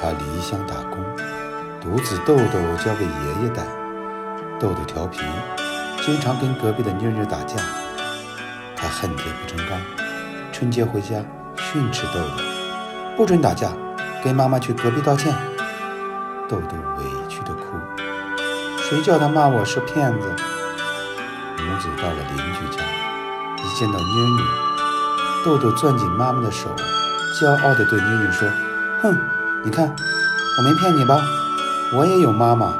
[0.00, 0.98] 他离乡打工，
[1.80, 3.62] 独子豆豆交给爷爷带。
[4.60, 5.20] 豆豆调皮，
[6.00, 7.56] 经常跟隔壁的妞妞打架。
[8.76, 9.78] 他恨铁不成钢，
[10.52, 11.16] 春节回家
[11.56, 12.42] 训斥豆豆，
[13.16, 13.72] 不准打架，
[14.22, 15.34] 跟妈妈去隔壁道歉。
[16.48, 17.76] 豆豆委屈的哭，
[18.78, 20.28] 谁叫他骂我是骗子？
[21.58, 22.82] 母子到了邻居家，
[23.62, 24.44] 一见到妞妞，
[25.44, 26.68] 豆豆攥紧妈妈的手，
[27.40, 28.48] 骄傲地对妞妞说
[29.02, 29.16] ：“哼，
[29.64, 29.94] 你看，
[30.58, 31.20] 我没骗你吧？
[31.92, 32.72] 我也有妈妈。”